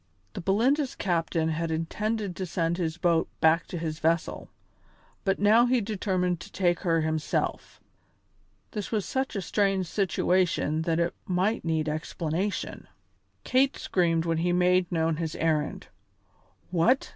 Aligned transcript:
The 0.33 0.41
Belinda's 0.41 0.95
captain 0.95 1.49
had 1.49 1.69
intended 1.69 2.35
to 2.37 2.47
send 2.47 2.77
his 2.77 2.97
boat 2.97 3.27
back 3.39 3.67
to 3.67 3.77
his 3.77 3.99
vessel, 3.99 4.49
but 5.23 5.37
now 5.37 5.67
he 5.67 5.79
determined 5.79 6.39
to 6.39 6.51
take 6.51 6.79
her 6.79 7.01
himself. 7.01 7.79
This 8.71 8.91
was 8.91 9.05
such 9.05 9.35
a 9.35 9.43
strange 9.43 9.85
situation 9.85 10.81
that 10.89 10.99
it 10.99 11.13
might 11.27 11.63
need 11.63 11.87
explanation. 11.87 12.87
Kate 13.43 13.77
screamed 13.77 14.25
when 14.25 14.39
he 14.39 14.51
made 14.51 14.91
known 14.91 15.17
his 15.17 15.35
errand. 15.35 15.85
"What!" 16.71 17.09